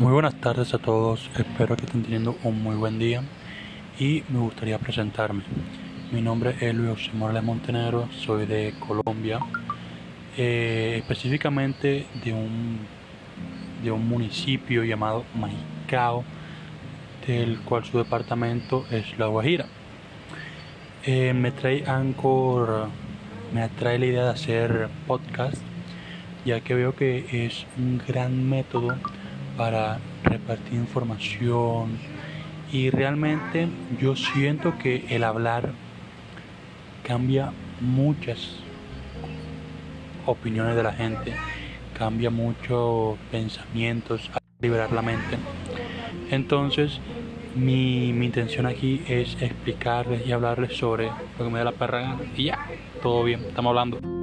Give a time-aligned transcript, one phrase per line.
[0.00, 3.22] Muy buenas tardes a todos, espero que estén teniendo un muy buen día
[3.98, 5.42] y me gustaría presentarme.
[6.10, 9.40] Mi nombre es Luis José Morales Montenegro, soy de Colombia,
[10.38, 12.78] eh, específicamente de un,
[13.84, 16.24] de un municipio llamado Maicao,
[17.26, 19.66] del cual su departamento es La Guajira.
[21.04, 22.88] Eh, me trae Anchor,
[23.52, 25.60] me atrae la idea de hacer podcast,
[26.46, 28.96] ya que veo que es un gran método
[29.60, 31.98] para repartir información
[32.72, 33.68] y realmente
[34.00, 35.72] yo siento que el hablar
[37.06, 38.56] cambia muchas
[40.24, 41.34] opiniones de la gente,
[41.92, 45.36] cambia muchos pensamientos, a liberar la mente.
[46.30, 46.98] Entonces,
[47.54, 52.16] mi, mi, intención aquí es explicarles y hablarles sobre lo que me da la perra
[52.34, 52.66] y ya,
[53.02, 54.19] todo bien, estamos hablando.